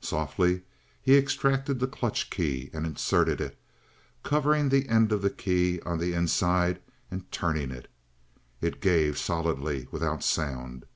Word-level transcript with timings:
Softly 0.00 0.62
he 1.02 1.16
extracted 1.18 1.80
the 1.80 1.88
clutch 1.88 2.30
key 2.30 2.70
and 2.72 2.86
inserted 2.86 3.40
it, 3.40 3.58
covering 4.22 4.68
the 4.68 4.88
end 4.88 5.10
of 5.10 5.22
the 5.22 5.28
key 5.28 5.80
on 5.80 5.98
the 5.98 6.12
inside 6.14 6.80
and 7.10 7.28
turning 7.32 7.72
it. 7.72 7.90
It 8.60 8.80
gave 8.80 9.18
solidly 9.18 9.88
without 9.90 10.22
sound. 10.22 10.86